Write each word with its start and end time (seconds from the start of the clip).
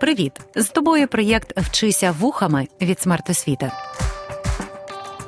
Привіт! 0.00 0.32
З 0.54 0.68
тобою 0.68 1.08
проєкт 1.08 1.58
Вчися 1.60 2.12
вухами 2.12 2.68
від 2.80 3.00
смертосвіти. 3.00 3.72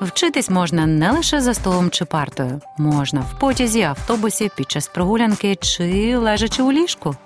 Вчитись 0.00 0.50
можна 0.50 0.86
не 0.86 1.10
лише 1.10 1.40
за 1.40 1.54
столом 1.54 1.90
чи 1.90 2.04
партою, 2.04 2.60
можна 2.78 3.20
в 3.20 3.38
потязі, 3.38 3.82
автобусі, 3.82 4.50
під 4.56 4.70
час 4.70 4.88
прогулянки 4.88 5.56
чи 5.56 6.16
лежачи 6.16 6.62
у 6.62 6.72
ліжку. 6.72 7.16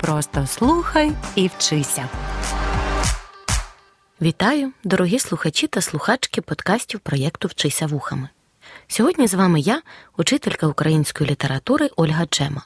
Просто 0.00 0.46
слухай 0.46 1.12
і 1.34 1.50
вчися. 1.56 2.08
Вітаю, 4.20 4.72
дорогі 4.84 5.18
слухачі 5.18 5.66
та 5.66 5.80
слухачки 5.80 6.40
подкастів 6.40 7.00
проєкту 7.00 7.48
Вчися 7.48 7.86
вухами. 7.86 8.28
Сьогодні 8.86 9.26
з 9.26 9.34
вами 9.34 9.60
я, 9.60 9.82
учителька 10.16 10.66
української 10.66 11.30
літератури 11.30 11.90
Ольга 11.96 12.26
Джема. 12.30 12.62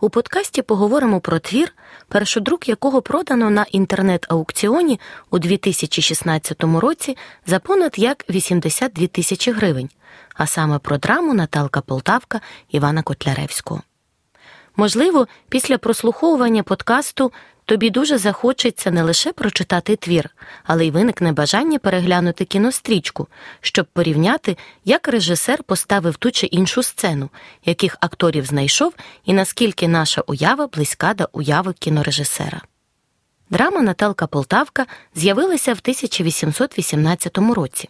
У 0.00 0.08
подкасті 0.08 0.62
поговоримо 0.62 1.20
про 1.20 1.38
твір, 1.38 1.72
першодрук 2.08 2.68
якого 2.68 3.02
продано 3.02 3.50
на 3.50 3.66
інтернет-аукціоні 3.72 5.00
у 5.30 5.38
2016 5.38 6.64
році 6.64 7.16
за 7.46 7.58
понад 7.58 7.98
як 7.98 8.24
82 8.30 9.06
тисячі 9.06 9.52
гривень, 9.52 9.90
а 10.34 10.46
саме 10.46 10.78
про 10.78 10.98
драму 10.98 11.34
Наталка 11.34 11.80
Полтавка 11.80 12.40
Івана 12.70 13.02
Котляревського. 13.02 13.82
Можливо, 14.76 15.26
після 15.48 15.78
прослуховування 15.78 16.62
подкасту 16.62 17.32
тобі 17.64 17.90
дуже 17.90 18.18
захочеться 18.18 18.90
не 18.90 19.02
лише 19.02 19.32
прочитати 19.32 19.96
твір, 19.96 20.30
але 20.64 20.86
й 20.86 20.90
виникне 20.90 21.32
бажання 21.32 21.78
переглянути 21.78 22.44
кінострічку, 22.44 23.28
щоб 23.60 23.86
порівняти, 23.86 24.56
як 24.84 25.08
режисер 25.08 25.62
поставив 25.62 26.16
ту 26.16 26.30
чи 26.30 26.46
іншу 26.46 26.82
сцену, 26.82 27.30
яких 27.64 27.96
акторів 28.00 28.46
знайшов 28.46 28.94
і 29.24 29.32
наскільки 29.32 29.88
наша 29.88 30.22
уява 30.26 30.66
близька 30.66 31.14
до 31.14 31.28
уяви 31.32 31.72
кінорежисера. 31.72 32.60
Драма 33.50 33.82
Наталка 33.82 34.26
Полтавка 34.26 34.86
з'явилася 35.14 35.74
в 35.74 35.78
1818 35.82 37.38
році. 37.38 37.88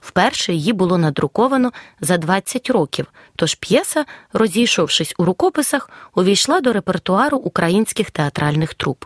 Вперше 0.00 0.52
її 0.52 0.72
було 0.72 0.98
надруковано 0.98 1.72
за 2.00 2.16
20 2.16 2.70
років, 2.70 3.06
тож 3.36 3.54
п'єса, 3.54 4.04
розійшовшись 4.32 5.14
у 5.18 5.24
рукописах, 5.24 5.90
увійшла 6.14 6.60
до 6.60 6.72
репертуару 6.72 7.38
українських 7.38 8.10
театральних 8.10 8.74
труп. 8.74 9.04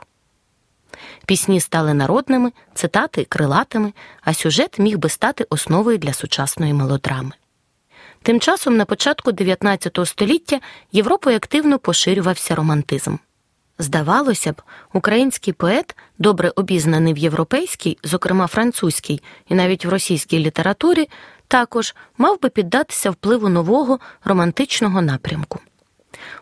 Пісні 1.26 1.60
стали 1.60 1.94
народними, 1.94 2.52
цитати 2.74 3.24
крилатими, 3.24 3.92
а 4.20 4.34
сюжет 4.34 4.78
міг 4.78 4.98
би 4.98 5.08
стати 5.08 5.46
основою 5.50 5.98
для 5.98 6.12
сучасної 6.12 6.72
мелодрами. 6.72 7.32
Тим 8.22 8.40
часом, 8.40 8.76
на 8.76 8.84
початку 8.84 9.32
19 9.32 9.98
століття 10.04 10.60
Європою 10.92 11.36
активно 11.36 11.78
поширювався 11.78 12.54
романтизм. 12.54 13.16
Здавалося 13.78 14.52
б, 14.52 14.62
український 14.92 15.52
поет, 15.52 15.96
добре 16.18 16.52
обізнаний 16.56 17.14
в 17.14 17.18
європейській, 17.18 17.98
зокрема 18.02 18.46
французькій 18.46 19.22
і 19.48 19.54
навіть 19.54 19.84
в 19.84 19.88
російській 19.88 20.38
літературі, 20.38 21.08
також 21.48 21.94
мав 22.18 22.40
би 22.40 22.48
піддатися 22.48 23.10
впливу 23.10 23.48
нового 23.48 23.98
романтичного 24.24 25.02
напрямку. 25.02 25.60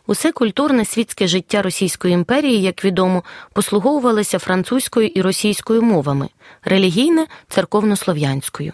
Усе 0.07 0.33
культурне 0.33 0.85
світське 0.85 1.27
життя 1.27 1.63
Російської 1.63 2.15
імперії, 2.15 2.63
як 2.63 2.85
відомо, 2.85 3.23
послуговувалося 3.53 4.39
французькою 4.39 5.07
і 5.07 5.23
російською 5.23 5.83
мовами, 5.83 6.29
релігійне 6.65 7.27
церковнослов'янською. 7.49 8.73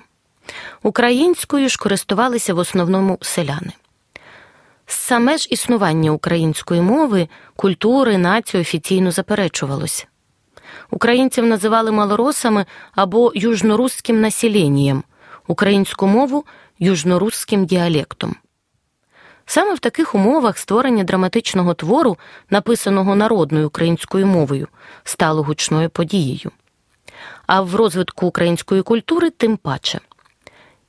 Українською 0.82 1.68
ж 1.68 1.78
користувалися 1.78 2.54
в 2.54 2.58
основному 2.58 3.18
селяни. 3.20 3.72
Саме 4.90 5.38
ж 5.38 5.48
існування 5.50 6.10
української 6.10 6.80
мови, 6.80 7.28
культури, 7.56 8.18
нації 8.18 8.60
офіційно 8.60 9.10
заперечувалося. 9.10 10.06
Українців 10.90 11.46
називали 11.46 11.90
малоросами 11.90 12.66
або 12.92 13.32
южнорусським 13.34 14.20
населенням, 14.20 15.04
українську 15.46 16.06
мову 16.06 16.44
южнорусським 16.78 17.66
діалектом. 17.66 18.36
Саме 19.46 19.74
в 19.74 19.78
таких 19.78 20.14
умовах 20.14 20.58
створення 20.58 21.04
драматичного 21.04 21.74
твору, 21.74 22.16
написаного 22.50 23.14
народною 23.16 23.66
українською 23.66 24.26
мовою, 24.26 24.68
стало 25.04 25.42
гучною 25.42 25.90
подією. 25.90 26.50
А 27.46 27.60
в 27.60 27.74
розвитку 27.74 28.26
української 28.26 28.82
культури 28.82 29.30
тим 29.30 29.56
паче. 29.56 30.00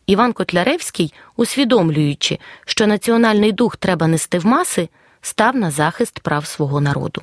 Іван 0.10 0.34
Котляревський, 0.34 1.14
усвідомлюючи, 1.36 2.40
що 2.66 2.88
національний 2.88 3.52
дух 3.52 3.78
треба 3.78 4.08
нести 4.08 4.40
в 4.40 4.46
маси, 4.46 4.90
став 5.22 5.56
на 5.56 5.72
захист 5.72 6.20
прав 6.20 6.46
свого 6.46 6.82
народу. 6.82 7.22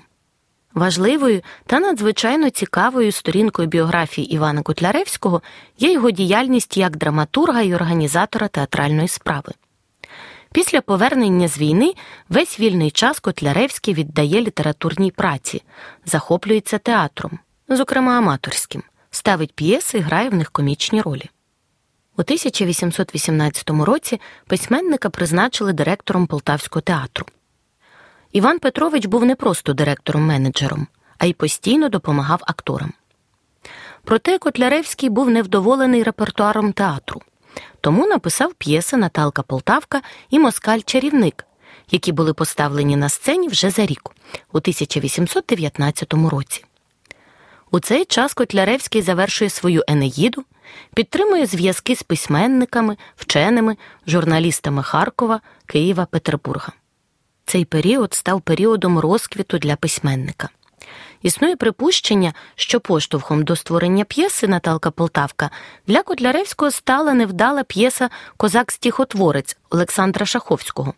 Важливою 0.75 1.43
та 1.67 1.81
надзвичайно 1.81 2.51
цікавою 2.51 3.13
сторінкою 3.13 3.69
біографії 3.69 4.35
Івана 4.35 4.63
Котляревського 4.63 5.43
є 5.79 5.93
його 5.93 6.11
діяльність 6.11 6.77
як 6.77 6.97
драматурга 6.97 7.63
і 7.63 7.75
організатора 7.75 8.49
театральної 8.49 9.09
справи. 9.09 9.53
Після 10.53 10.81
повернення 10.81 11.49
з 11.49 11.59
війни 11.59 11.95
весь 12.29 12.61
вільний 12.61 12.91
час 12.91 13.21
Котляревський 13.21 13.95
віддає 13.95 14.41
літературній 14.41 15.11
праці, 15.11 15.63
захоплюється 16.05 16.79
театром, 16.79 17.39
зокрема 17.69 18.19
аматорським, 18.19 18.83
ставить 19.11 19.55
п'єси 19.55 19.99
грає 19.99 20.29
в 20.29 20.35
них 20.35 20.51
комічні 20.51 21.01
ролі. 21.01 21.31
У 22.19 22.23
1818 22.23 23.71
році 23.71 24.21
письменника 24.47 25.11
призначили 25.11 25.73
директором 25.73 26.27
Полтавського 26.27 26.81
театру. 26.81 27.27
Іван 28.33 28.59
Петрович 28.59 29.07
був 29.07 29.25
не 29.25 29.35
просто 29.35 29.73
директором-менеджером, 29.73 30.87
а 31.19 31.27
й 31.27 31.33
постійно 31.33 31.89
допомагав 31.89 32.41
акторам. 32.47 32.93
Проте 34.05 34.39
Котляревський 34.39 35.09
був 35.09 35.31
невдоволений 35.31 36.03
репертуаром 36.03 36.73
театру, 36.73 37.23
тому 37.81 38.07
написав 38.07 38.55
п'єси 38.55 38.97
Наталка 38.97 39.43
Полтавка 39.43 40.03
і 40.31 40.41
Москаль-чарівник, 40.41 41.45
які 41.91 42.13
були 42.13 42.35
поставлені 42.35 42.97
на 42.97 43.09
сцені 43.09 43.49
вже 43.49 43.71
за 43.71 43.87
рік, 43.87 44.11
у 44.53 44.57
1819 44.57 46.15
році. 46.15 46.66
У 47.71 47.81
цей 47.81 48.05
час 48.05 48.35
Котляревський 48.35 49.03
завершує 49.03 49.51
свою 49.51 49.83
Енеїду, 49.89 50.45
підтримує 50.95 51.47
зв'язки 51.47 51.97
з 51.97 52.03
письменниками, 52.03 52.97
вченими, 53.17 53.77
журналістами 54.07 54.83
Харкова, 54.83 55.41
Києва, 55.67 56.07
Петербурга. 56.07 56.73
Цей 57.45 57.65
період 57.65 58.15
став 58.15 58.41
періодом 58.41 58.99
розквіту 58.99 59.59
для 59.59 59.77
письменника. 59.77 60.49
Існує 61.23 61.57
припущення, 61.57 62.33
що 62.55 62.81
поштовхом 62.81 63.45
до 63.45 63.57
створення 63.57 64.05
п'єси 64.05 64.49
Наталка 64.49 64.91
Полтавка 64.91 65.51
для 65.87 66.03
Котляревського 66.03 66.71
стала 66.71 67.15
невдала 67.15 67.65
п'єса 67.65 68.11
Козак 68.37 68.73
стіхотворець 68.73 69.57
Олександра 69.71 70.27
Шаховського. 70.27 70.95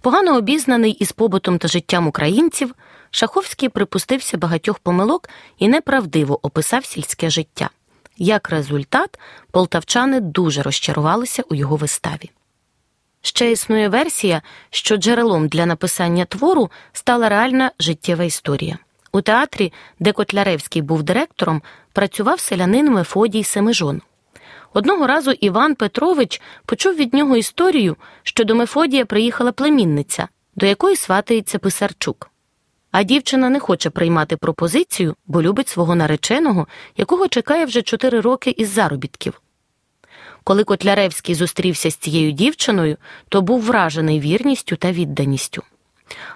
Погано 0.00 0.36
обізнаний 0.36 0.92
із 0.92 1.12
побутом 1.12 1.58
та 1.58 1.68
життям 1.68 2.06
українців, 2.06 2.74
Шаховський 3.16 3.68
припустився 3.68 4.36
багатьох 4.36 4.78
помилок 4.78 5.28
і 5.58 5.68
неправдиво 5.68 6.38
описав 6.42 6.84
сільське 6.84 7.30
життя. 7.30 7.70
Як 8.16 8.50
результат, 8.50 9.18
полтавчани 9.50 10.20
дуже 10.20 10.62
розчарувалися 10.62 11.42
у 11.50 11.54
його 11.54 11.76
виставі. 11.76 12.30
Ще 13.22 13.52
існує 13.52 13.88
версія, 13.88 14.42
що 14.70 14.96
джерелом 14.96 15.48
для 15.48 15.66
написання 15.66 16.24
твору 16.24 16.70
стала 16.92 17.28
реальна 17.28 17.70
життєва 17.78 18.24
історія. 18.24 18.78
У 19.12 19.20
театрі, 19.20 19.72
де 19.98 20.12
Котляревський 20.12 20.82
був 20.82 21.02
директором, 21.02 21.62
працював 21.92 22.40
селянин 22.40 22.92
Мефодій 22.92 23.44
Семижон. 23.44 24.02
Одного 24.72 25.06
разу 25.06 25.30
Іван 25.30 25.74
Петрович 25.74 26.40
почув 26.66 26.94
від 26.94 27.14
нього 27.14 27.36
історію, 27.36 27.96
що 28.22 28.44
до 28.44 28.54
Мефодія 28.54 29.04
приїхала 29.04 29.52
племінниця, 29.52 30.28
до 30.56 30.66
якої 30.66 30.96
сватається 30.96 31.58
Писарчук. 31.58 32.30
А 32.94 33.02
дівчина 33.02 33.50
не 33.50 33.60
хоче 33.60 33.90
приймати 33.90 34.36
пропозицію, 34.36 35.16
бо 35.26 35.42
любить 35.42 35.68
свого 35.68 35.94
нареченого, 35.94 36.66
якого 36.96 37.28
чекає 37.28 37.64
вже 37.64 37.82
чотири 37.82 38.20
роки 38.20 38.50
із 38.50 38.68
заробітків. 38.68 39.42
Коли 40.44 40.64
Котляревський 40.64 41.34
зустрівся 41.34 41.90
з 41.90 41.96
цією 41.96 42.32
дівчиною, 42.32 42.96
то 43.28 43.42
був 43.42 43.60
вражений 43.60 44.20
вірністю 44.20 44.76
та 44.76 44.92
відданістю. 44.92 45.62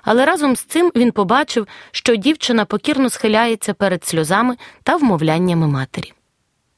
Але 0.02 0.25
разом 0.25 0.56
з 0.56 0.64
цим 0.64 0.93
він 0.96 1.12
побачив, 1.12 1.66
що 1.90 2.16
дівчина 2.16 2.64
покірно 2.64 3.10
схиляється 3.10 3.75
перед 3.75 4.05
сльозами 4.05 4.56
та 4.82 4.96
вмовляннями 4.96 5.66
матері. 5.66 6.12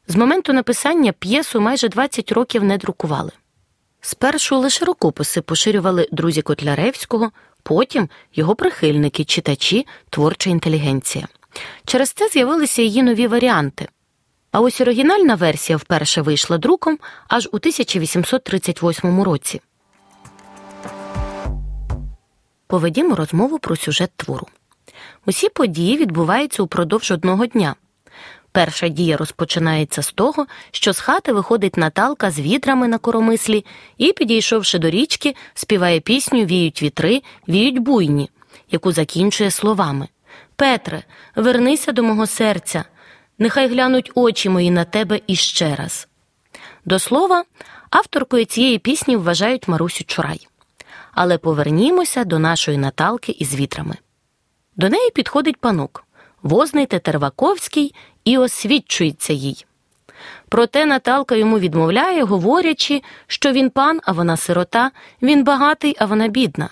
З 0.08 0.16
моменту 0.16 0.52
написання 0.52 1.12
п'єсу 1.12 1.60
майже 1.60 1.88
20 1.88 2.32
років 2.32 2.64
не 2.64 2.78
друкували. 2.78 3.30
Спершу 4.00 4.58
лише 4.58 4.84
рукописи 4.84 5.40
поширювали 5.40 6.08
друзі 6.12 6.42
Котляревського, 6.42 7.30
потім 7.62 8.08
його 8.34 8.54
прихильники, 8.54 9.24
читачі, 9.24 9.86
творча 10.10 10.50
інтелігенція. 10.50 11.28
Через 11.84 12.12
це 12.12 12.28
з'явилися 12.28 12.82
її 12.82 13.02
нові 13.02 13.26
варіанти. 13.26 13.88
А 14.52 14.60
ось 14.60 14.80
оригінальна 14.80 15.34
версія 15.34 15.76
вперше 15.76 16.22
вийшла 16.22 16.58
друком 16.58 16.98
аж 17.28 17.46
у 17.46 17.56
1838 17.56 19.22
році. 19.22 19.60
Поведімо 22.66 23.14
розмову 23.14 23.58
про 23.58 23.76
сюжет 23.76 24.10
твору. 24.16 24.46
Усі 25.26 25.48
події 25.48 25.96
відбуваються 25.96 26.62
упродовж 26.62 27.10
одного 27.10 27.46
дня. 27.46 27.74
Перша 28.52 28.88
дія 28.88 29.16
розпочинається 29.16 30.02
з 30.02 30.12
того, 30.12 30.46
що 30.70 30.92
з 30.92 31.00
хати 31.00 31.32
виходить 31.32 31.76
Наталка 31.76 32.30
з 32.30 32.40
вітрами 32.40 32.88
на 32.88 32.98
коромислі 32.98 33.64
і, 33.98 34.12
підійшовши 34.12 34.78
до 34.78 34.90
річки, 34.90 35.34
співає 35.54 36.00
пісню 36.00 36.44
Віють 36.44 36.82
вітри, 36.82 37.22
віють 37.48 37.78
буйні, 37.78 38.30
яку 38.70 38.92
закінчує 38.92 39.50
словами 39.50 40.08
Петре, 40.56 41.02
вернися 41.36 41.92
до 41.92 42.02
мого 42.02 42.26
серця, 42.26 42.84
нехай 43.38 43.68
глянуть 43.68 44.12
очі 44.14 44.48
мої 44.48 44.70
на 44.70 44.84
тебе 44.84 45.20
іще 45.26 45.74
раз. 45.74 46.08
До 46.84 46.98
слова, 46.98 47.44
авторкою 47.90 48.44
цієї 48.44 48.78
пісні 48.78 49.16
вважають 49.16 49.68
Марусю 49.68 50.04
Чурай. 50.04 50.46
Але 51.12 51.38
повернімося 51.38 52.24
до 52.24 52.38
нашої 52.38 52.78
Наталки 52.78 53.32
із 53.32 53.54
вітрами. 53.54 53.96
До 54.76 54.88
неї 54.88 55.10
підходить 55.10 55.56
панук, 55.56 56.04
возний 56.42 56.86
Тетерваковський, 56.86 57.94
і 58.24 58.38
освідчується 58.38 59.32
їй. 59.32 59.64
Проте 60.48 60.86
Наталка 60.86 61.34
йому 61.34 61.58
відмовляє, 61.58 62.24
говорячи, 62.24 63.02
що 63.26 63.52
він 63.52 63.70
пан, 63.70 64.00
а 64.04 64.12
вона 64.12 64.36
сирота, 64.36 64.90
він 65.22 65.44
багатий, 65.44 65.96
а 65.98 66.06
вона 66.06 66.28
бідна. 66.28 66.68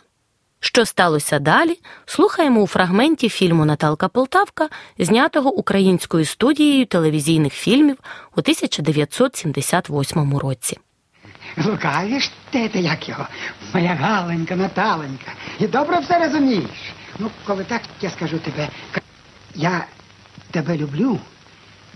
Що 0.60 0.84
сталося 0.84 1.38
далі, 1.38 1.78
слухаємо 2.06 2.60
у 2.60 2.66
фрагменті 2.66 3.28
фільму 3.28 3.64
Наталка 3.64 4.08
Полтавка, 4.08 4.68
знятого 4.98 5.54
українською 5.54 6.24
студією 6.24 6.86
телевізійних 6.86 7.52
фільмів 7.52 7.96
у 8.36 8.40
1978 8.40 10.38
році. 10.38 10.78
Лукавиш 11.66 12.30
те, 12.50 12.68
ти 12.68 12.78
як 12.80 13.08
його? 13.08 13.26
Моя 13.74 13.94
Галенька, 13.94 14.56
Наталенька. 14.56 15.32
І 15.60 15.66
добре 15.66 15.98
все 15.98 16.18
розумієш. 16.18 16.92
Ну, 17.18 17.30
коли 17.46 17.64
так, 17.64 17.82
я 18.00 18.10
скажу 18.10 18.38
тебе. 18.38 18.68
Я 19.58 19.86
тебе 20.50 20.76
люблю 20.76 21.20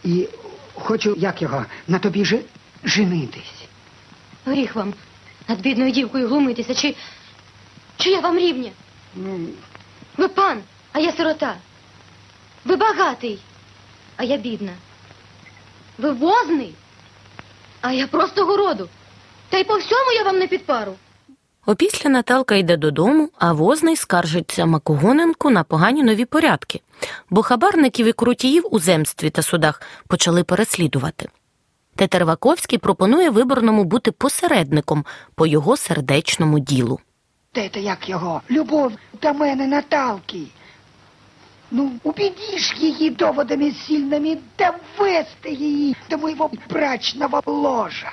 і 0.05 0.29
хочу, 0.75 1.15
як 1.19 1.43
його, 1.43 1.65
на 1.89 1.99
тобі 1.99 2.25
же 2.25 2.41
женитись. 2.85 3.65
Гріх 4.47 4.75
вам 4.75 4.95
над 5.49 5.61
бідною 5.61 5.91
дівкою 5.91 6.29
глумитися, 6.29 6.75
чи. 6.75 6.97
Чи 7.97 8.11
я 8.11 8.21
вам 8.21 8.39
рівня? 8.39 8.71
Ну, 9.15 9.49
Ви 10.17 10.29
пан, 10.29 10.63
а 10.93 10.99
я 10.99 11.13
сирота. 11.13 11.57
Ви 12.65 12.77
багатий, 12.77 13.39
а 14.17 14.25
я 14.25 14.37
бідна. 14.37 14.73
Ви 15.99 16.11
возний, 16.11 16.75
а 17.81 17.93
я 17.93 18.07
просто 18.07 18.45
городу. 18.45 18.89
Та 19.49 19.59
й 19.59 19.65
по 19.65 19.77
всьому 19.79 20.13
я 20.13 20.23
вам 20.23 20.39
не 20.39 20.47
підпару. 20.47 20.95
Опісля 21.67 22.11
Наталка 22.11 22.55
йде 22.55 22.77
додому, 22.77 23.31
а 23.39 23.53
возний 23.53 23.97
скаржиться 23.97 24.67
Макогоненку 24.67 25.51
на 25.51 25.65
погані 25.65 26.03
нові 26.03 26.25
порядки, 26.25 26.81
бо 27.31 27.43
хабарників 27.43 28.07
і 28.07 28.13
крутіїв 28.13 28.65
у 28.71 28.79
земстві 28.79 29.31
та 29.31 29.43
судах 29.43 29.83
почали 30.07 30.45
переслідувати. 30.45 31.29
Тетерваковський 31.97 32.79
пропонує 32.79 33.31
виборному 33.31 33.85
бути 33.85 34.13
посередником 34.13 35.05
по 35.35 35.47
його 35.47 35.77
сердечному 35.77 36.59
ділу. 36.59 37.01
те, 37.53 37.69
ти 37.69 37.81
як 37.81 38.09
його? 38.09 38.43
Любов 38.51 38.93
до 39.23 39.35
мене, 39.35 39.67
Наталки. 39.67 40.43
Ну, 41.71 41.93
убедишь 42.03 42.77
її 42.79 43.11
доводами 43.11 43.73
сильними 43.73 44.39
довести 44.59 45.51
її 45.51 45.97
до 46.11 46.19
моего 46.19 46.51
брачного 46.71 47.43
ложа 47.47 48.13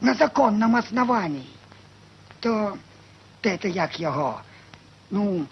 на 0.00 0.14
законному 0.14 0.78
основании. 0.78 1.46
То 2.44 2.72
те, 3.40 3.56
ти 3.56 3.70
як 3.70 4.00
його? 4.00 4.40
Ну, 5.10 5.46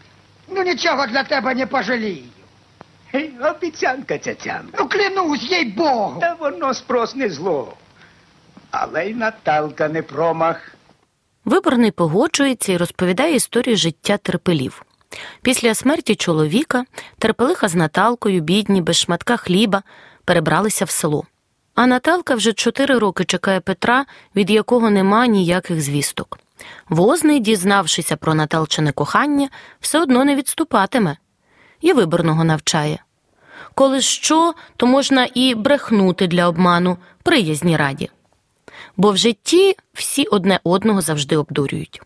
ну 0.49 0.63
нічого 0.63 1.07
для 1.07 1.25
тебе 1.25 1.55
не 1.55 1.67
пожалію. 1.67 2.25
Гей, 3.13 3.33
Обіцянка 3.41 4.19
цяцянка. 4.19 4.77
Ну, 4.79 4.89
клянусь, 4.89 5.43
їй 5.43 5.65
Богу. 5.65 6.21
Та 6.21 6.35
воно 6.35 6.75
спрос 6.75 7.15
не 7.15 7.29
зло. 7.31 7.75
Але 8.71 9.07
й 9.07 9.15
Наталка 9.15 9.89
не 9.89 10.03
промах. 10.03 10.75
Виборний 11.45 11.91
погоджується 11.91 12.73
і 12.73 12.77
розповідає 12.77 13.35
історію 13.35 13.77
життя 13.77 14.17
терпелів. 14.17 14.83
Після 15.43 15.75
смерті 15.75 16.15
чоловіка 16.15 16.85
терпелиха 17.19 17.69
з 17.69 17.75
Наталкою, 17.75 18.41
бідні, 18.41 18.83
без 18.83 18.97
шматка 18.97 19.37
хліба, 19.37 19.83
перебралися 20.25 20.85
в 20.85 20.91
село. 20.91 21.25
А 21.75 21.87
Наталка 21.87 22.35
вже 22.35 22.53
чотири 22.53 22.99
роки 22.99 23.25
чекає 23.25 23.61
Петра, 23.61 24.07
від 24.37 24.51
якого 24.51 24.91
нема 24.91 25.27
ніяких 25.27 25.81
звісток. 25.81 26.39
Возний, 26.89 27.41
дізнавшися 27.41 28.17
про 28.17 28.35
Наталчине 28.35 28.93
кохання, 28.93 29.49
все 29.81 30.01
одно 30.01 30.25
не 30.25 30.37
відступатиме. 30.37 31.17
І 31.81 31.93
виборного 31.93 32.45
навчає. 32.45 32.99
Коли 33.75 34.01
що, 34.01 34.55
то 34.77 34.87
можна 34.87 35.29
і 35.35 35.55
брехнути 35.55 36.27
для 36.27 36.49
обману, 36.49 36.99
приязні 37.23 37.77
раді. 37.77 38.11
Бо 38.97 39.11
в 39.11 39.17
житті 39.17 39.77
всі 39.95 40.25
одне 40.25 40.61
одного 40.65 41.01
завжди 41.01 41.37
обдурюють. 41.37 42.03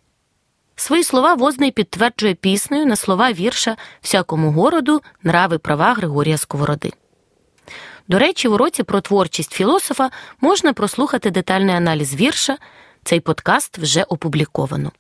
Свої 0.76 1.04
слова 1.04 1.34
возний 1.34 1.70
підтверджує 1.70 2.34
піснею 2.34 2.86
на 2.86 2.96
слова 2.96 3.32
вірша 3.32 3.76
всякому 4.00 4.52
городу 4.52 5.02
нрави 5.22 5.58
права 5.58 5.92
Григорія 5.92 6.38
Сковороди. 6.38 6.92
До 8.08 8.18
речі, 8.18 8.48
в 8.48 8.52
уроці 8.52 8.82
про 8.82 9.00
творчість 9.00 9.52
філософа 9.52 10.10
можна 10.40 10.72
прослухати 10.72 11.30
детальний 11.30 11.74
аналіз 11.74 12.14
вірша. 12.14 12.56
Цей 13.06 13.20
подкаст 13.20 13.78
вже 13.78 14.02
опубліковано. 14.02 14.92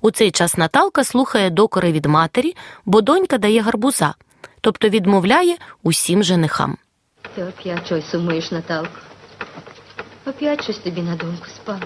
У 0.00 0.10
цей 0.10 0.30
час 0.30 0.56
Наталка 0.56 1.04
слухає 1.04 1.50
докори 1.50 1.92
від 1.92 2.06
матері, 2.06 2.56
бо 2.84 3.00
донька 3.00 3.38
дає 3.38 3.60
гарбуза, 3.60 4.14
тобто 4.60 4.88
відмовляє 4.88 5.56
усім 5.82 6.22
женихам. 6.22 6.76
Ти 7.34 7.44
оп'ять 7.44 7.88
чогось 7.88 8.10
сумуєш, 8.10 8.50
Наталко. 8.50 8.98
Оп'ять 10.26 10.62
щось 10.62 10.78
тобі 10.78 11.02
на 11.02 11.16
думку 11.16 11.46
спало. 11.46 11.82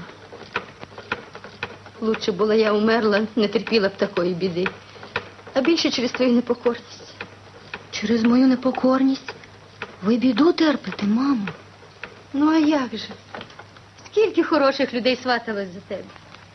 Лучше 2.00 2.32
була 2.32 2.55
я 2.55 2.72
умерла, 2.72 3.26
не 3.37 3.49
терпіла 3.49 3.88
б 3.88 3.96
такої 3.96 4.34
біди. 4.34 4.66
А 5.55 5.61
більше 5.61 5.90
через 5.90 6.12
твою 6.12 6.32
непокорність. 6.32 7.14
Через 7.90 8.22
мою 8.22 8.46
непокорність? 8.46 9.34
Ви 10.02 10.16
біду 10.16 10.52
терпите, 10.52 11.06
мамо. 11.06 11.49
Ну, 12.32 12.50
а 12.50 12.58
як 12.58 12.96
же? 12.96 13.08
Скільки 14.14 14.43
хороших 14.43 14.94
людей 14.94 15.16
сваталось 15.22 15.69
за 15.69 15.81
тебе? 15.81 16.08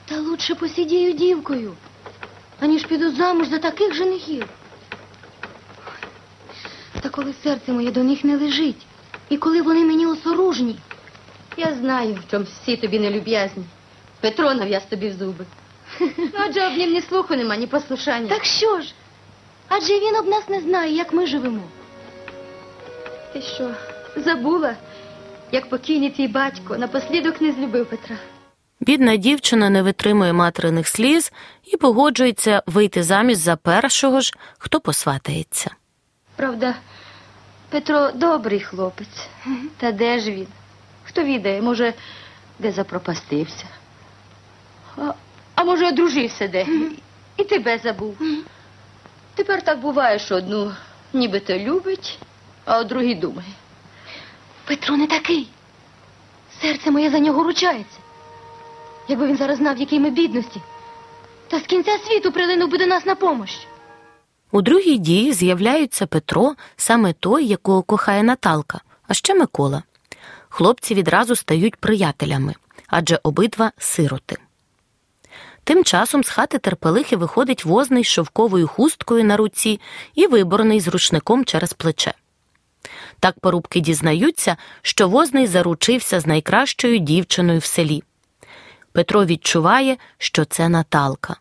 Та 0.06 0.20
лучше 0.20 0.56
посидію 0.56 1.14
дівкою, 1.14 1.74
аніж 2.60 2.86
піду 2.86 3.12
замуж 3.12 3.48
за 3.48 3.58
таких 3.58 3.94
женихів. 3.94 4.46
Та 7.02 7.10
коли 7.10 7.34
серце 7.44 7.72
моє 7.72 7.92
до 7.92 8.04
них 8.04 8.24
не 8.24 8.38
лежить, 8.38 8.86
і 9.30 9.38
коли 9.38 9.62
вони 9.62 9.86
мені 9.86 10.06
осоружні, 10.06 10.80
я 11.58 11.74
знаю, 11.74 12.14
в 12.14 12.32
чому 12.32 12.46
всі 12.46 12.78
тобі 12.78 13.00
нелюб'язні. 13.00 13.64
Петро 14.20 14.54
нав'яз 14.54 14.84
тобі 14.86 15.10
в 15.10 15.14
зуби. 15.14 15.46
Адже 16.34 16.68
об 16.68 16.78
нім 16.78 16.94
ні 16.94 17.02
слуху 17.02 17.36
нема, 17.36 17.56
ні 17.56 17.68
послушання. 17.68 18.30
Так 18.30 18.46
що 18.46 18.82
ж? 18.82 18.94
Адже 19.68 20.00
він 20.00 20.16
об 20.16 20.28
нас 20.28 20.50
не 20.50 20.62
знає, 20.62 20.96
як 20.96 21.14
ми 21.14 21.28
живемо. 21.28 21.64
Ти 23.34 23.42
що, 23.42 23.72
забула, 24.16 24.76
як 25.52 25.70
покійний 25.70 26.10
твій 26.10 26.28
батько 26.28 26.78
напослідок 26.78 27.42
не 27.42 27.52
злюбив 27.52 27.86
Петра? 27.90 28.16
Бідна 28.80 29.16
дівчина 29.16 29.70
не 29.70 29.82
витримує 29.82 30.34
материних 30.34 30.88
сліз 30.88 31.32
і 31.66 31.78
погоджується 31.78 32.64
вийти 32.66 33.04
заміж 33.04 33.38
за 33.38 33.56
першого 33.56 34.22
ж, 34.22 34.34
хто 34.58 34.80
посватається. 34.80 35.72
Правда, 36.36 36.76
Петро 37.70 38.12
добрий 38.12 38.60
хлопець. 38.60 39.28
Та 39.78 39.92
де 39.92 40.20
ж 40.20 40.32
він? 40.32 40.48
Хто 41.04 41.24
відає, 41.24 41.62
може, 41.62 41.94
де 42.60 42.72
запропастився? 42.72 43.66
А, 44.98 45.14
а 45.56 45.64
може, 45.64 45.88
одружився 45.88 46.48
де? 46.48 46.66
І 47.38 47.44
тебе 47.44 47.78
забув. 47.78 48.18
Тепер 49.36 49.62
так 49.62 49.80
буває, 49.80 50.20
що 50.20 50.36
одну 50.36 50.72
нібито 51.14 51.58
любить, 51.58 52.20
а 52.66 52.80
о 52.80 52.84
другій 52.84 53.16
думає. 53.16 53.50
Петро 54.70 54.98
не 54.98 55.08
такий. 55.08 55.50
Серце 56.62 56.92
моє 56.92 57.10
за 57.10 57.20
нього 57.20 57.44
ручається. 57.44 57.98
Якби 59.08 59.28
він 59.28 59.38
зараз 59.38 59.58
знав, 59.58 59.78
якій 59.78 60.00
ми 60.00 60.10
бідності, 60.10 60.62
та 61.48 61.60
з 61.60 61.64
кінця 61.64 61.98
світу 61.98 62.32
прилинув 62.32 62.70
би 62.70 62.78
до 62.78 62.86
нас 62.86 63.06
на 63.06 63.16
помощ. 63.16 63.68
У 64.52 64.62
другій 64.62 64.98
дії 64.98 65.34
з'являється 65.34 66.08
Петро, 66.08 66.56
саме 66.78 67.14
той, 67.14 67.46
якого 67.46 67.84
кохає 67.84 68.24
Наталка, 68.24 68.82
а 69.08 69.14
ще 69.14 69.36
Микола. 69.36 69.84
Хлопці 70.50 70.94
відразу 70.94 71.36
стають 71.36 71.76
приятелями, 71.76 72.56
адже 72.88 73.20
обидва 73.24 73.72
сироти. 73.78 74.38
Тим 75.64 75.84
часом 75.84 76.24
з 76.24 76.30
хати 76.30 76.58
терпелихи 76.58 77.16
виходить 77.16 77.66
возний 77.66 78.04
з 78.04 78.08
шовковою 78.08 78.68
хусткою 78.68 79.24
на 79.24 79.38
руці 79.38 79.80
і 80.16 80.28
виборний 80.28 80.80
з 80.80 80.88
рушником 80.88 81.46
через 81.46 81.74
плече. 81.74 82.14
Так 83.20 83.40
порубки 83.40 83.80
дізнаються, 83.80 84.58
що 84.82 85.10
возний 85.10 85.48
заручився 85.48 86.20
з 86.20 86.28
найкращою 86.28 86.98
дівчиною 86.98 87.60
в 87.60 87.66
селі. 87.66 88.04
Петро 88.92 89.26
відчуває, 89.26 89.98
що 90.18 90.46
це 90.46 90.70
Наталка. 90.70 91.36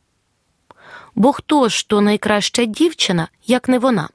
Бо 1.15 1.33
хто 1.33 1.69
ж 1.69 1.89
то 1.89 2.01
найкраща 2.01 2.65
дівчина, 2.65 3.29
як 3.47 3.69
не 3.69 3.79
вона? 3.79 4.09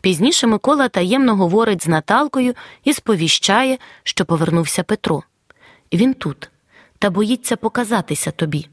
Пізніше 0.00 0.46
Микола 0.46 0.88
таємно 0.88 1.36
говорить 1.36 1.82
з 1.82 1.86
Наталкою 1.86 2.54
і 2.84 2.92
сповіщає, 2.92 3.78
що 4.02 4.24
повернувся 4.24 4.82
Петро. 4.82 5.22
Він 5.92 6.14
тут, 6.14 6.50
та 6.98 7.10
боїться 7.10 7.56
показатися 7.56 8.30
тобі, 8.30 8.68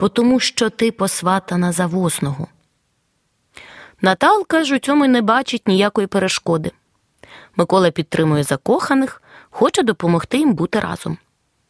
бо 0.00 0.08
тому 0.08 0.40
що 0.40 0.70
ти 0.70 0.92
посватана 0.92 1.72
за 1.72 1.86
возного. 1.86 2.46
Наталка 4.02 4.64
ж 4.64 4.76
у 4.76 4.78
цьому 4.78 5.04
й 5.04 5.08
не 5.08 5.22
бачить 5.22 5.68
ніякої 5.68 6.06
перешкоди. 6.06 6.70
Микола 7.56 7.90
підтримує 7.90 8.42
закоханих, 8.42 9.22
хоче 9.50 9.82
допомогти 9.82 10.38
їм 10.38 10.54
бути 10.54 10.80
разом. 10.80 11.18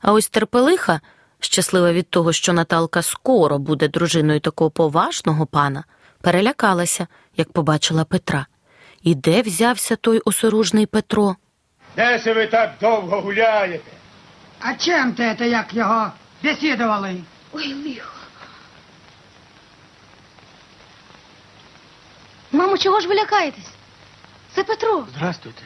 А 0.00 0.12
ось 0.12 0.28
терпелиха, 0.28 1.00
щаслива 1.40 1.92
від 1.92 2.10
того, 2.10 2.32
що 2.32 2.52
Наталка 2.52 3.02
скоро 3.02 3.58
буде 3.58 3.88
дружиною 3.88 4.40
такого 4.40 4.70
поважного 4.70 5.46
пана, 5.46 5.84
перелякалася, 6.20 7.06
як 7.36 7.52
побачила 7.52 8.04
Петра. 8.04 8.46
І 9.02 9.14
де 9.14 9.42
взявся 9.42 9.96
той 9.96 10.18
осоружний 10.18 10.86
Петро? 10.86 11.36
Де 11.96 12.18
се 12.18 12.32
ви 12.34 12.46
так 12.46 12.74
довго 12.80 13.20
гуляєте? 13.20 13.90
А 14.60 14.74
чим 14.74 15.12
ти 15.12 15.36
це, 15.38 15.48
як 15.48 15.74
його 15.74 16.06
бесідували? 16.42 17.16
Ой, 17.52 17.74
лихо. 17.74 18.19
Мамо, 22.52 22.78
чого 22.78 23.00
ж 23.00 23.08
ви 23.08 23.14
лякаєтесь? 23.14 23.70
Це 24.54 24.64
Петро. 24.64 25.06
Здрастуйте. 25.16 25.62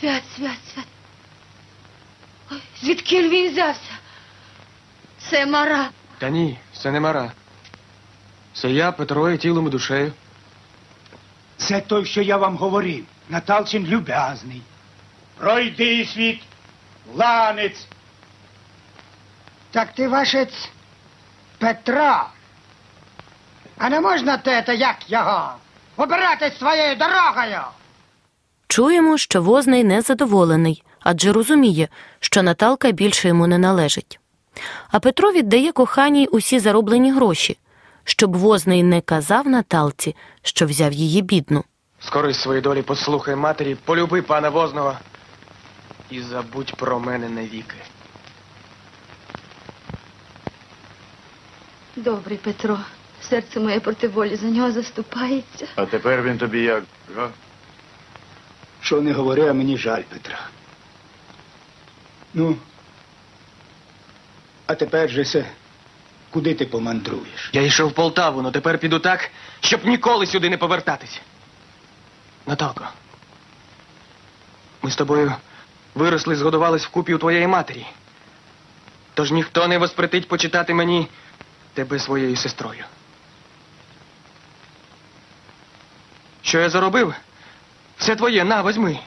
Свят, 0.00 0.22
свят, 0.36 0.58
свят. 0.74 0.86
Ой, 2.52 2.62
звідки 2.80 3.28
він 3.28 3.52
взявся? 3.52 3.92
Це 5.18 5.46
мара. 5.46 5.90
Та 6.18 6.28
ні, 6.28 6.58
це 6.72 6.90
не 6.90 7.00
мара. 7.00 7.32
Це 8.52 8.70
я, 8.70 8.92
Петро, 8.92 9.30
і 9.30 9.38
тілом 9.38 9.66
і 9.66 9.70
душею. 9.70 10.12
Це 11.56 11.80
той, 11.80 12.04
що 12.06 12.22
я 12.22 12.36
вам 12.36 12.56
говорив. 12.56 13.04
Наталчин 13.28 13.86
люб'язний. 13.86 14.62
Пройди 15.38 16.06
світ, 16.06 16.42
ланець. 17.14 17.86
Так 19.70 19.94
ти 19.94 20.08
вашець 20.08 20.70
Петра. 21.58 22.28
А 23.78 23.88
не 23.88 24.00
можна 24.00 24.36
те, 24.36 24.74
як 24.76 25.10
його? 25.10 25.54
Обиратись 26.00 26.58
своєю 26.58 26.96
дорогою. 26.96 27.60
Чуємо, 28.68 29.18
що 29.18 29.42
возний 29.42 29.84
незадоволений, 29.84 30.82
адже 31.00 31.32
розуміє, 31.32 31.88
що 32.20 32.42
Наталка 32.42 32.90
більше 32.90 33.28
йому 33.28 33.46
не 33.46 33.58
належить. 33.58 34.20
А 34.90 35.00
Петро 35.00 35.32
віддає 35.32 35.72
коханій 35.72 36.26
усі 36.26 36.58
зароблені 36.58 37.12
гроші, 37.12 37.58
щоб 38.04 38.36
возний 38.36 38.82
не 38.82 39.00
казав 39.00 39.48
Наталці, 39.48 40.16
що 40.42 40.66
взяв 40.66 40.92
її 40.92 41.22
бідну. 41.22 41.64
Скоро 42.00 42.30
із 42.30 42.40
своєї 42.40 42.62
долі 42.62 42.82
послухай 42.82 43.36
матері, 43.36 43.76
полюби 43.84 44.22
пана 44.22 44.48
возного 44.48 44.98
і 46.10 46.20
забудь 46.20 46.74
про 46.76 47.00
мене 47.00 47.28
навіки. 47.28 47.76
Добрий 51.96 52.38
Петро. 52.38 52.78
Серце 53.30 53.60
моє 53.60 53.80
проти 53.80 54.08
волі 54.08 54.36
за 54.36 54.46
нього 54.46 54.72
заступається. 54.72 55.66
А 55.74 55.86
тепер 55.86 56.22
він 56.22 56.38
тобі 56.38 56.60
як? 56.62 56.84
га? 57.16 57.30
Що 58.80 59.00
не 59.00 59.12
говори, 59.12 59.48
а 59.48 59.52
мені 59.52 59.78
жаль 59.78 60.02
Петра. 60.02 60.40
Ну. 62.34 62.56
А 64.66 64.74
тепер 64.74 65.10
же 65.10 65.24
се, 65.24 65.46
куди 66.30 66.54
ти 66.54 66.66
помандруєш? 66.66 67.50
Я 67.52 67.62
йшов 67.62 67.90
в 67.90 67.92
Полтаву, 67.92 68.42
но 68.42 68.50
тепер 68.50 68.78
піду 68.78 68.98
так, 68.98 69.30
щоб 69.60 69.86
ніколи 69.86 70.26
сюди 70.26 70.50
не 70.50 70.56
повертатись. 70.56 71.20
Наталко, 72.46 72.88
ми 74.82 74.90
з 74.90 74.96
тобою 74.96 75.34
виросли, 75.94 76.36
згодувались 76.36 76.84
вкупі 76.84 77.14
у 77.14 77.18
твоєї 77.18 77.46
матері. 77.46 77.86
Тож 79.14 79.32
ніхто 79.32 79.68
не 79.68 79.78
воспретить 79.78 80.28
почитати 80.28 80.74
мені 80.74 81.08
тебе 81.74 81.98
своєю 81.98 82.36
сестрою. 82.36 82.84
Що 86.50 86.60
я 86.60 86.70
заробив? 86.70 87.14
Все 87.96 88.16
твоє, 88.16 88.44
на, 88.44 88.62
возьми. 88.62 88.98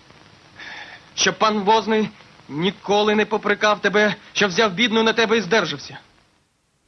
Щоб 1.15 1.39
пан 1.39 1.59
возний 1.59 2.09
ніколи 2.49 3.15
не 3.15 3.25
попрекав 3.25 3.81
тебе, 3.81 4.15
що 4.33 4.47
взяв 4.47 4.73
бідну 4.73 5.03
на 5.03 5.13
тебе 5.13 5.37
і 5.37 5.41
здержався. 5.41 5.97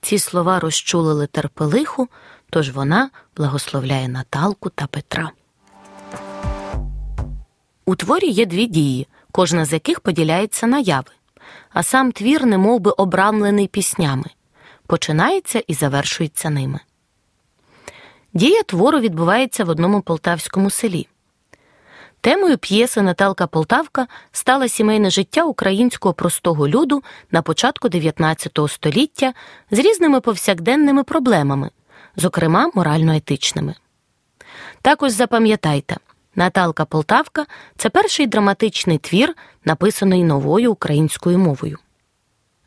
Ці 0.02 0.20
слова 0.20 0.60
розчулили 0.60 1.28
терпелиху, 1.28 2.08
тож 2.50 2.70
вона 2.70 3.10
благословляє 3.38 4.08
Наталку 4.08 4.70
та 4.70 4.88
Петра. 4.88 5.32
У 7.86 7.96
творі 7.96 8.28
є 8.28 8.46
дві 8.46 8.66
дії, 8.66 9.08
кожна 9.32 9.66
з 9.66 9.74
яких 9.74 10.00
поділяється 10.00 10.68
на 10.68 10.80
яви, 10.80 11.12
а 11.70 11.84
сам 11.84 12.12
твір 12.12 12.46
немов 12.46 12.80
би 12.80 12.92
обрамлений 12.92 13.68
піснями, 13.68 14.30
починається 14.88 15.64
і 15.68 15.74
завершується 15.74 16.50
ними. 16.50 16.80
Дія 18.36 18.64
твору 18.64 19.00
відбувається 19.00 19.64
в 19.64 19.70
одному 19.70 20.02
полтавському 20.02 20.70
селі. 20.70 21.08
Темою 22.22 22.58
п'єси 22.58 23.02
Наталка 23.02 23.48
Полтавка 23.48 24.08
стала 24.32 24.68
сімейне 24.68 25.10
життя 25.10 25.44
українського 25.44 26.14
простого 26.14 26.68
люду 26.68 27.04
на 27.32 27.42
початку 27.42 27.90
19 27.90 28.60
століття 28.68 29.34
з 29.72 29.80
різними 29.80 30.22
повсякденними 30.22 31.04
проблемами, 31.04 31.70
зокрема 32.16 32.72
морально-етичними. 32.74 33.76
Також 34.82 35.12
запам'ятайте, 35.12 35.98
Наталка 36.36 36.86
Полтавка 36.86 37.46
це 37.78 37.90
перший 37.90 38.28
драматичний 38.28 38.98
твір, 38.98 39.36
написаний 39.66 40.24
новою 40.24 40.72
українською 40.72 41.40
мовою. 41.40 41.78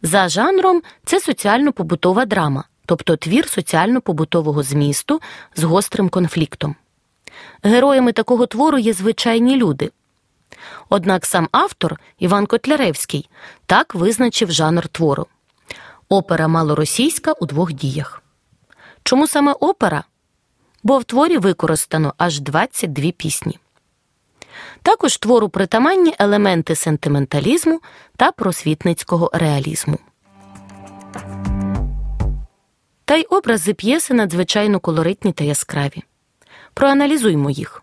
За 0.03 0.29
жанром 0.29 0.83
це 1.05 1.21
соціально-побутова 1.21 2.25
драма, 2.25 2.65
тобто 2.89 3.17
твір 3.17 3.49
соціально-побутового 3.49 4.63
змісту 4.63 5.21
з 5.57 5.63
гострим 5.63 6.09
конфліктом. 6.09 6.77
Героями 7.63 8.13
такого 8.13 8.47
твору 8.47 8.79
є 8.79 8.93
звичайні 8.93 9.57
люди. 9.57 9.91
Однак 10.89 11.27
сам 11.27 11.49
автор 11.53 12.01
Іван 12.19 12.47
Котляревський 12.47 13.31
так 13.67 13.95
визначив 13.95 14.51
жанр 14.51 14.89
твору 14.89 15.27
опера 16.09 16.49
малоросійська 16.49 17.33
у 17.33 17.47
двох 17.47 17.73
діях. 17.73 18.23
Чому 19.03 19.27
саме 19.27 19.53
опера? 19.53 20.05
Бо 20.83 20.99
в 20.99 21.05
творі 21.05 21.39
використано 21.39 22.15
аж 22.19 22.41
22 22.41 23.11
пісні. 23.11 23.59
Також 24.83 25.17
твору 25.17 25.49
притаманні 25.49 26.15
елементи 26.19 26.75
сентименталізму 26.75 27.81
та 28.17 28.33
просвітницького 28.33 29.31
реалізму. 29.35 29.99
Та 33.09 33.17
й 33.17 33.27
образи 33.31 33.75
п'єси 33.75 34.15
надзвичайно 34.15 34.81
колоритні 34.81 35.33
та 35.33 35.45
яскраві. 35.45 36.03
Проаналізуймо 36.75 37.51
їх. 37.51 37.83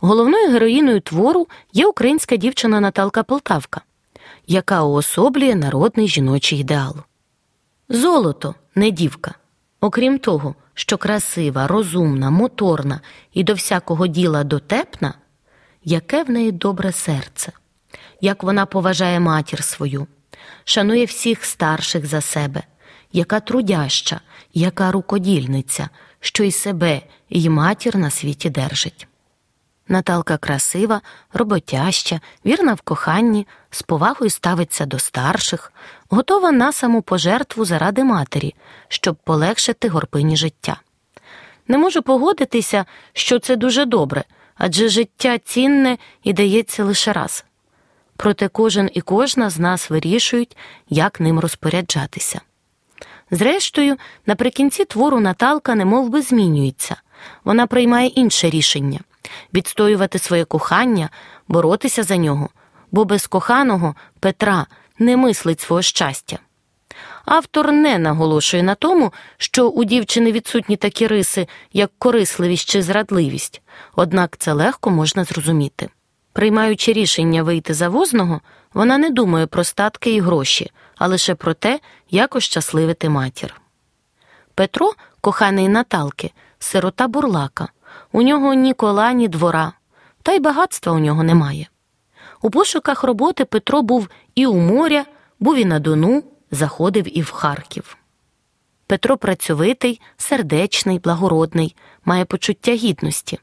Головною 0.00 0.50
героїною 0.50 1.00
твору 1.00 1.48
є 1.72 1.86
українська 1.86 2.36
дівчина 2.36 2.80
Наталка 2.80 3.22
Полтавка, 3.22 3.80
яка 4.46 4.82
уособлює 4.82 5.54
народний 5.54 6.08
жіночий 6.08 6.58
ідеал. 6.58 6.94
Золото 7.88 8.54
не 8.74 8.90
дівка. 8.90 9.34
Окрім 9.80 10.18
того, 10.18 10.54
що 10.74 10.98
красива, 10.98 11.66
розумна, 11.66 12.30
моторна 12.30 13.00
і 13.32 13.44
до 13.44 13.54
всякого 13.54 14.06
діла 14.06 14.44
дотепна, 14.44 15.14
яке 15.84 16.22
в 16.22 16.30
неї 16.30 16.52
добре 16.52 16.92
серце, 16.92 17.52
як 18.20 18.42
вона 18.42 18.66
поважає 18.66 19.20
матір 19.20 19.64
свою, 19.64 20.06
шанує 20.64 21.04
всіх 21.04 21.44
старших 21.44 22.06
за 22.06 22.20
себе, 22.20 22.62
яка 23.14 23.40
трудяща, 23.40 24.20
яка 24.54 24.92
рукодільниця, 24.92 25.88
що 26.20 26.44
й 26.44 26.52
себе, 26.52 27.02
і 27.28 27.48
матір 27.48 27.96
на 27.96 28.10
світі 28.10 28.50
держить. 28.50 29.08
Наталка 29.88 30.36
красива, 30.36 31.00
роботяща, 31.32 32.20
вірна 32.46 32.74
в 32.74 32.80
коханні, 32.80 33.46
з 33.70 33.82
повагою 33.82 34.30
ставиться 34.30 34.86
до 34.86 34.98
старших, 34.98 35.72
готова 36.08 36.52
на 36.52 36.72
саму 36.72 37.02
пожертву 37.02 37.64
заради 37.64 38.04
матері, 38.04 38.54
щоб 38.88 39.16
полегшити 39.16 39.88
горпині 39.88 40.36
життя. 40.36 40.80
Не 41.68 41.78
можу 41.78 42.02
погодитися, 42.02 42.84
що 43.12 43.38
це 43.38 43.56
дуже 43.56 43.84
добре, 43.84 44.24
адже 44.56 44.88
життя 44.88 45.38
цінне 45.38 45.98
і 46.22 46.32
дається 46.32 46.84
лише 46.84 47.12
раз. 47.12 47.44
Проте 48.16 48.48
кожен 48.48 48.90
і 48.92 49.00
кожна 49.00 49.50
з 49.50 49.58
нас 49.58 49.90
вирішують, 49.90 50.56
як 50.88 51.20
ним 51.20 51.38
розпоряджатися. 51.40 52.40
Зрештою, 53.34 53.96
наприкінці 54.26 54.84
твору 54.84 55.20
Наталка 55.20 55.74
немов 55.74 56.08
би 56.08 56.22
змінюється, 56.22 56.96
вона 57.44 57.66
приймає 57.66 58.08
інше 58.08 58.50
рішення 58.50 59.00
відстоювати 59.54 60.18
своє 60.18 60.44
кохання, 60.44 61.08
боротися 61.48 62.02
за 62.02 62.16
нього, 62.16 62.48
бо 62.92 63.04
без 63.04 63.26
коханого 63.26 63.94
Петра 64.20 64.66
не 64.98 65.16
мислить 65.16 65.60
свого 65.60 65.82
щастя. 65.82 66.38
Автор 67.24 67.72
не 67.72 67.98
наголошує 67.98 68.62
на 68.62 68.74
тому, 68.74 69.12
що 69.36 69.68
у 69.68 69.84
дівчини 69.84 70.32
відсутні 70.32 70.76
такі 70.76 71.06
риси, 71.06 71.48
як 71.72 71.90
корисливість 71.98 72.68
чи 72.68 72.82
зрадливість, 72.82 73.62
однак 73.96 74.36
це 74.36 74.52
легко 74.52 74.90
можна 74.90 75.24
зрозуміти. 75.24 75.88
Приймаючи 76.34 76.92
рішення 76.92 77.42
вийти 77.42 77.74
за 77.74 77.88
возного, 77.88 78.40
вона 78.72 78.98
не 78.98 79.10
думає 79.10 79.46
про 79.46 79.64
статки 79.64 80.10
і 80.14 80.20
гроші, 80.20 80.70
а 80.96 81.06
лише 81.06 81.34
про 81.34 81.54
те, 81.54 81.80
як 82.10 82.36
ощасливити 82.36 83.08
матір. 83.08 83.60
Петро, 84.54 84.92
коханий 85.20 85.68
Наталки, 85.68 86.32
сирота 86.58 87.08
бурлака. 87.08 87.68
У 88.12 88.22
нього 88.22 88.54
ні 88.54 88.74
кола, 88.74 89.12
ні 89.12 89.28
двора, 89.28 89.72
та 90.22 90.32
й 90.32 90.40
багатства 90.40 90.92
у 90.92 90.98
нього 90.98 91.22
немає. 91.22 91.68
У 92.42 92.50
пошуках 92.50 93.04
роботи 93.04 93.44
Петро 93.44 93.82
був 93.82 94.08
і 94.34 94.46
у 94.46 94.54
моря, 94.54 95.04
був 95.40 95.56
і 95.56 95.64
на 95.64 95.78
Дону, 95.78 96.24
заходив 96.50 97.18
і 97.18 97.22
в 97.22 97.30
Харків. 97.30 97.96
Петро 98.86 99.16
працьовитий, 99.16 100.00
сердечний, 100.16 100.98
благородний, 100.98 101.76
має 102.04 102.24
почуття 102.24 102.72
гідності. 102.72 103.38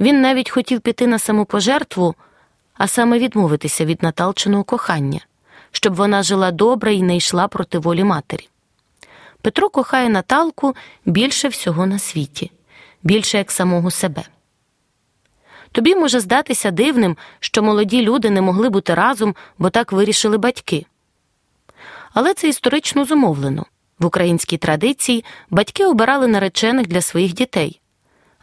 Він 0.00 0.20
навіть 0.20 0.50
хотів 0.50 0.80
піти 0.80 1.06
на 1.06 1.18
самопожертву, 1.18 2.14
а 2.74 2.88
саме 2.88 3.18
відмовитися 3.18 3.84
від 3.84 4.02
Наталчиного 4.02 4.64
кохання, 4.64 5.20
щоб 5.72 5.94
вона 5.94 6.22
жила 6.22 6.50
добре 6.50 6.94
і 6.94 7.02
не 7.02 7.16
йшла 7.16 7.48
проти 7.48 7.78
волі 7.78 8.04
матері. 8.04 8.48
Петро 9.42 9.68
кохає 9.68 10.08
Наталку 10.08 10.74
більше 11.06 11.48
всього 11.48 11.86
на 11.86 11.98
світі, 11.98 12.50
більше 13.02 13.38
як 13.38 13.50
самого 13.50 13.90
себе. 13.90 14.22
Тобі 15.72 15.94
може 15.94 16.20
здатися 16.20 16.70
дивним, 16.70 17.16
що 17.40 17.62
молоді 17.62 18.02
люди 18.02 18.30
не 18.30 18.40
могли 18.40 18.68
бути 18.68 18.94
разом, 18.94 19.34
бо 19.58 19.70
так 19.70 19.92
вирішили 19.92 20.38
батьки. 20.38 20.86
Але 22.12 22.34
це 22.34 22.48
історично 22.48 23.04
зумовлено. 23.04 23.66
В 23.98 24.06
українській 24.06 24.58
традиції 24.58 25.24
батьки 25.50 25.86
обирали 25.86 26.26
наречених 26.26 26.86
для 26.86 27.00
своїх 27.00 27.32
дітей, 27.32 27.80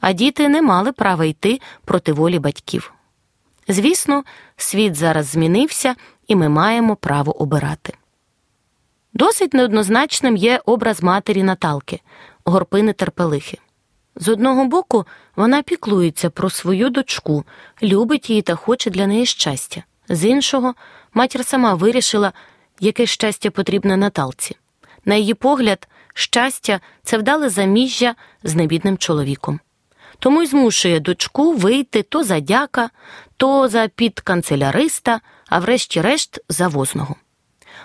а 0.01 0.13
діти 0.13 0.49
не 0.49 0.61
мали 0.61 0.91
права 0.91 1.25
йти 1.25 1.61
проти 1.85 2.13
волі 2.13 2.39
батьків. 2.39 2.93
Звісно, 3.67 4.23
світ 4.57 4.95
зараз 4.95 5.25
змінився, 5.25 5.95
і 6.27 6.35
ми 6.35 6.49
маємо 6.49 6.95
право 6.95 7.41
обирати. 7.41 7.93
Досить 9.13 9.53
неоднозначним 9.53 10.35
є 10.35 10.61
образ 10.65 11.03
матері 11.03 11.43
Наталки, 11.43 11.99
горпини 12.45 12.93
терпелихи. 12.93 13.57
З 14.15 14.27
одного 14.27 14.65
боку, 14.65 15.05
вона 15.35 15.61
піклується 15.61 16.29
про 16.29 16.49
свою 16.49 16.89
дочку, 16.89 17.43
любить 17.83 18.29
її 18.29 18.41
та 18.41 18.55
хоче 18.55 18.89
для 18.89 19.07
неї 19.07 19.25
щастя. 19.25 19.83
З 20.09 20.25
іншого, 20.25 20.73
матір 21.13 21.45
сама 21.45 21.73
вирішила, 21.73 22.33
яке 22.79 23.05
щастя 23.05 23.51
потрібне 23.51 23.97
Наталці. 23.97 24.55
На 25.05 25.15
її 25.15 25.33
погляд, 25.33 25.87
щастя 26.13 26.79
це 27.03 27.17
вдале 27.17 27.49
заміжжя 27.49 28.15
з 28.43 28.55
небідним 28.55 28.97
чоловіком. 28.97 29.59
Тому 30.21 30.41
й 30.41 30.45
змушує 30.45 30.99
дочку 30.99 31.53
вийти 31.53 32.03
то 32.03 32.23
за 32.23 32.39
дяка, 32.39 32.89
то 33.37 33.67
за 33.67 33.87
підканцеляриста, 33.87 35.21
а 35.49 35.59
врешті-решт 35.59 36.39
за 36.49 36.67
возного. 36.67 37.15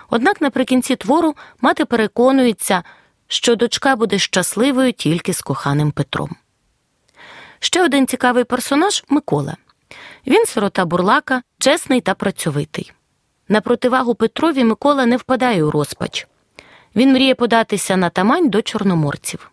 Однак 0.09 0.41
наприкінці 0.41 0.95
твору 0.95 1.35
мати 1.61 1.85
переконується, 1.85 2.83
що 3.27 3.55
дочка 3.55 3.95
буде 3.95 4.19
щасливою 4.19 4.93
тільки 4.93 5.33
з 5.33 5.41
коханим 5.41 5.91
Петром. 5.91 6.35
Ще 7.59 7.83
один 7.83 8.07
цікавий 8.07 8.43
персонаж 8.43 9.03
Микола. 9.09 9.57
Він 10.27 10.45
сирота 10.45 10.85
бурлака, 10.85 11.41
чесний 11.59 12.01
та 12.01 12.13
працьовитий. 12.13 12.91
На 13.49 13.61
противагу 13.61 14.15
Петрові 14.15 14.63
Микола 14.63 15.05
не 15.05 15.17
впадає 15.17 15.63
у 15.63 15.71
розпач. 15.71 16.27
Він 16.95 17.13
мріє 17.13 17.35
податися 17.35 17.97
на 17.97 18.09
тамань 18.09 18.49
до 18.49 18.61
чорноморців. 18.61 19.51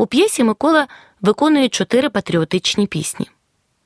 У 0.00 0.06
п'єсі 0.06 0.44
Микола 0.44 0.86
виконує 1.20 1.68
чотири 1.68 2.08
патріотичні 2.08 2.86
пісні. 2.86 3.26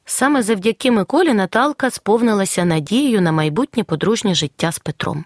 Саме 0.05 0.43
завдяки 0.43 0.91
Миколі 0.91 1.35
Наталка 1.35 1.91
сповнилася 1.91 2.65
надією 2.65 3.23
на 3.23 3.33
майбутнє 3.33 3.85
подружнє 3.85 4.35
життя 4.35 4.73
з 4.73 4.79
Петром. 4.79 5.25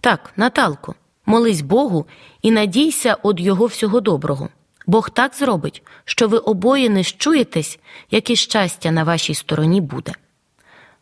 Так, 0.00 0.32
Наталко, 0.36 0.94
молись 1.26 1.60
Богу 1.60 2.06
і 2.42 2.50
надійся 2.50 3.16
од 3.22 3.40
Його 3.40 3.66
всього 3.66 4.00
доброго. 4.00 4.48
Бог 4.86 5.10
так 5.10 5.34
зробить, 5.34 5.82
що 6.04 6.28
ви 6.28 6.38
обоє 6.38 6.88
не 6.88 7.02
щуєтесь, 7.02 7.78
як 8.10 8.30
і 8.30 8.36
щастя 8.36 8.90
на 8.90 9.04
вашій 9.04 9.34
стороні 9.34 9.80
буде. 9.80 10.12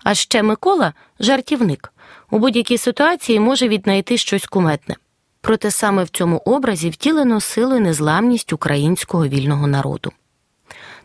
А 0.04 0.14
ще 0.14 0.42
Микола 0.42 0.92
жартівник, 1.20 1.92
у 2.30 2.38
будь-якій 2.38 2.78
ситуації 2.78 3.40
може 3.40 3.68
віднайти 3.68 4.16
щось 4.16 4.46
куметне. 4.46 4.96
Проте 5.40 5.70
саме 5.70 6.04
в 6.04 6.08
цьому 6.08 6.36
образі 6.36 6.90
втілено 6.90 7.40
силу 7.40 7.76
і 7.76 7.80
незламність 7.80 8.52
українського 8.52 9.26
вільного 9.26 9.66
народу. 9.66 10.12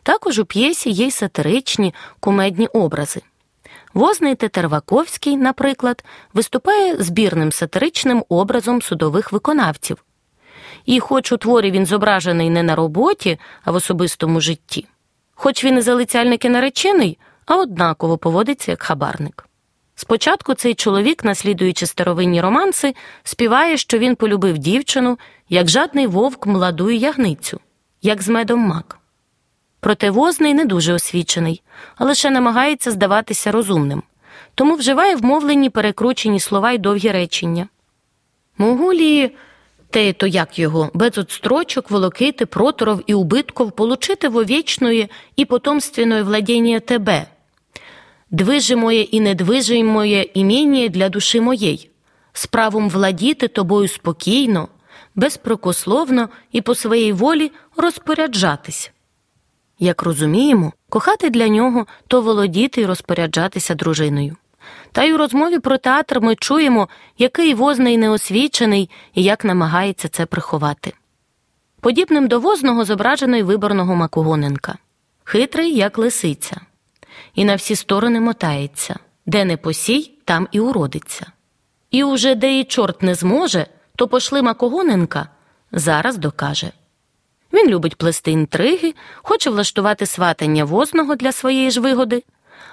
Також 0.04 0.40
у 0.40 0.46
п'єсі 0.46 0.90
є 0.90 1.06
й 1.08 1.12
сатиричні 1.12 1.94
кумедні 2.20 2.68
образи. 2.68 3.22
Возний 3.94 4.36
Тетерваковський, 4.36 5.38
наприклад, 5.38 6.04
виступає 6.34 6.96
збірним 7.04 7.52
сатиричним 7.52 8.26
образом 8.30 8.82
судових 8.82 9.32
виконавців. 9.32 10.04
І, 10.86 11.00
хоч 11.00 11.32
у 11.32 11.38
творі 11.38 11.72
він 11.72 11.86
зображений 11.86 12.50
не 12.50 12.64
на 12.64 12.76
роботі, 12.76 13.40
а 13.64 13.72
в 13.72 13.76
особистому 13.76 14.42
житті, 14.42 14.88
хоч 15.36 15.64
він 15.64 15.78
і 15.78 15.82
залицяльник 15.82 16.46
і 16.46 16.50
наречений, 16.50 17.18
а 17.46 17.56
однаково 17.56 18.18
поводиться 18.18 18.72
як 18.72 18.84
хабарник. 18.84 19.48
Спочатку 19.96 20.54
цей 20.54 20.76
чоловік, 20.76 21.24
наслідуючи 21.24 21.86
старовинні 21.86 22.42
романси, 22.42 22.96
співає, 23.24 23.78
що 23.78 23.98
він 23.98 24.16
полюбив 24.16 24.58
дівчину, 24.58 25.20
як 25.50 25.70
жадний 25.70 26.08
вовк 26.08 26.48
младу 26.48 26.92
ягницю, 26.92 27.60
як 28.02 28.22
з 28.22 28.28
медом 28.30 28.60
мак. 28.60 29.00
Проте 29.80 30.10
возний 30.10 30.54
не 30.54 30.66
дуже 30.66 30.94
освічений, 30.94 31.62
а 31.96 32.06
лише 32.06 32.30
намагається 32.30 32.92
здаватися 32.92 33.52
розумним, 33.52 34.04
тому 34.56 34.76
вживає 34.76 35.16
вмовлені 35.16 35.70
перекручені 35.70 36.40
слова 36.40 36.72
й 36.72 36.78
довгі 36.78 37.12
речення. 37.12 37.68
Могулі, 38.58 39.32
те 39.90 40.14
то 40.14 40.28
як 40.28 40.60
його, 40.60 40.90
без 40.94 41.18
отстрочок, 41.18 41.92
волокити, 41.92 42.46
проторов 42.46 43.02
і 43.08 43.14
убитков 43.14 43.72
получити 43.72 44.30
вовічної 44.30 45.10
і 45.36 45.46
потомственної 45.46 46.24
владіння 46.24 46.80
тебе. 46.80 47.28
Движе 48.32 48.76
моє 48.76 49.02
і 49.02 49.20
недвиже 49.20 49.84
моє 49.84 50.22
іміння 50.34 50.88
для 50.88 51.10
душі 51.10 51.42
моєї, 51.42 51.90
з 52.34 52.48
правом 52.48 52.90
владіти 52.90 53.48
тобою 53.48 53.88
спокійно, 53.88 54.68
безпрокословно 55.16 56.30
і 56.52 56.62
по 56.62 56.76
своїй 56.76 57.14
волі 57.14 57.52
розпоряджатись. 57.78 58.92
Як 59.80 60.04
розуміємо, 60.04 60.74
кохати 60.90 61.30
для 61.30 61.48
нього 61.48 61.86
то 62.08 62.22
володіти 62.22 62.82
і 62.82 62.86
розпоряджатися 62.86 63.76
дружиною. 63.76 64.36
Та 64.92 65.04
й 65.04 65.12
у 65.12 65.18
розмові 65.18 65.60
про 65.60 65.78
театр 65.78 66.22
ми 66.22 66.36
чуємо, 66.36 66.90
який 67.18 67.54
возний 67.54 67.98
неосвічений 67.98 68.90
і 69.14 69.24
як 69.24 69.46
намагається 69.46 70.08
це 70.08 70.26
приховати. 70.26 70.94
Подібним 71.82 72.28
до 72.28 72.40
возного 72.40 72.86
зображено 72.86 73.38
й 73.38 73.44
виборного 73.44 73.96
Макогоненка 73.96 74.78
хитрий, 75.26 75.76
як 75.76 75.98
лисиця, 75.98 76.62
і 77.36 77.46
на 77.46 77.56
всі 77.56 77.76
сторони 77.76 78.20
мотається 78.20 78.96
де 79.26 79.46
не 79.46 79.58
посій, 79.58 80.12
там 80.26 80.48
і 80.52 80.60
уродиться. 80.60 81.26
І 81.92 82.04
уже 82.04 82.36
де 82.36 82.60
і 82.60 82.64
чорт 82.64 83.02
не 83.02 83.16
зможе, 83.16 83.68
то 83.96 84.08
пошли 84.08 84.42
Макогоненка 84.42 85.30
зараз 85.72 86.18
докаже. 86.18 86.72
Він 87.54 87.70
любить 87.70 87.96
плести 87.96 88.32
інтриги, 88.32 88.94
хоче 89.16 89.50
влаштувати 89.50 90.06
сватання 90.06 90.64
возного 90.66 91.16
для 91.16 91.32
своєї 91.32 91.72
ж 91.72 91.82
вигоди, 91.82 92.24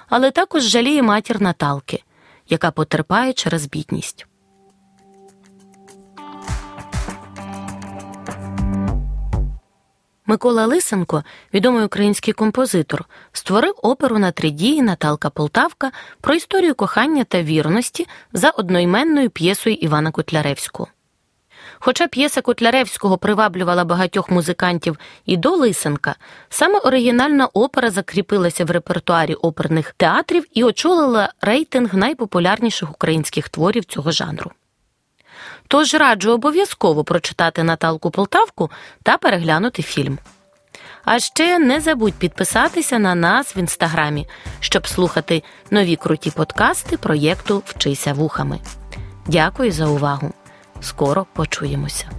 але 0.09 0.31
також 0.31 0.63
жаліє 0.63 1.03
матір 1.03 1.41
Наталки, 1.41 2.03
яка 2.49 2.71
потерпає 2.71 3.33
через 3.33 3.65
бідність. 3.65 4.27
Микола 10.33 10.65
Лисенко, 10.65 11.23
відомий 11.53 11.85
український 11.85 12.33
композитор, 12.33 13.05
створив 13.31 13.73
оперу 13.81 14.19
на 14.19 14.31
три 14.31 14.49
дії 14.49 14.81
Наталка 14.81 15.29
Полтавка 15.29 15.91
про 16.21 16.35
історію 16.35 16.75
кохання 16.75 17.23
та 17.23 17.41
вірності 17.41 18.07
за 18.33 18.49
одноіменною 18.49 19.29
п'єсою 19.29 19.75
Івана 19.75 20.11
Котляревського. 20.11 20.89
Хоча 21.79 22.07
п'єса 22.07 22.41
Котляревського 22.41 23.17
приваблювала 23.17 23.85
багатьох 23.85 24.31
музикантів 24.31 24.99
і 25.25 25.37
до 25.37 25.49
Лисенка, 25.49 26.15
саме 26.49 26.79
оригінальна 26.79 27.45
опера 27.45 27.89
закріпилася 27.89 28.65
в 28.65 28.71
репертуарі 28.71 29.33
оперних 29.33 29.93
театрів 29.97 30.45
і 30.53 30.63
очолила 30.63 31.33
рейтинг 31.41 31.95
найпопулярніших 31.95 32.91
українських 32.91 33.49
творів 33.49 33.85
цього 33.85 34.11
жанру. 34.11 34.51
Тож 35.73 35.93
раджу 35.93 36.31
обов'язково 36.31 37.03
прочитати 37.03 37.63
Наталку 37.63 38.11
Полтавку 38.11 38.71
та 39.03 39.17
переглянути 39.17 39.81
фільм. 39.81 40.19
А 41.05 41.19
ще 41.19 41.59
не 41.59 41.81
забудь 41.81 42.13
підписатися 42.13 42.99
на 42.99 43.15
нас 43.15 43.55
в 43.55 43.57
інстаграмі, 43.57 44.27
щоб 44.59 44.87
слухати 44.87 45.43
нові 45.71 45.95
круті 45.95 46.31
подкасти 46.31 46.97
проєкту 46.97 47.63
Вчися 47.65 48.13
вухами. 48.13 48.59
Дякую 49.27 49.71
за 49.71 49.87
увагу! 49.87 50.33
Скоро 50.81 51.25
почуємося. 51.33 52.09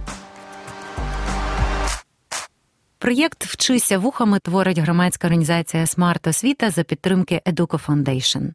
Проєкт 2.97 3.45
Вчися 3.45 3.97
вухами 3.97 4.39
творить 4.39 4.79
громадська 4.79 5.27
організація 5.27 5.87
Смарт 5.87 6.27
Освіта 6.27 6.69
за 6.69 6.83
підтримки 6.83 7.41
Educo 7.45 7.85
Foundation. 7.85 8.51